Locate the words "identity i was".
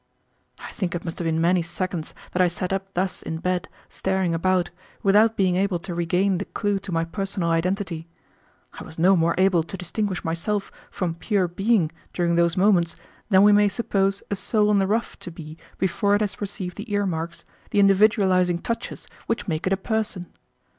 7.51-8.97